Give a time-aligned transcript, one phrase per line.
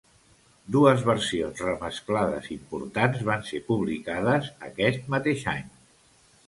[0.75, 5.67] Dues versions remesclades importants van ser publicades aquest mateix any.